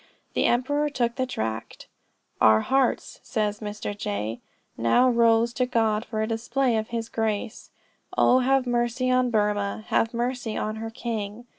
[0.33, 1.85] The emperor took the tract
[2.41, 3.95] "Our hearts," says Mr.
[3.95, 4.39] J.,
[4.75, 7.69] "now rose to God for a display of his grace.
[8.17, 9.83] Oh have mercy on Burmah!
[9.89, 11.45] Have mercy on her king!"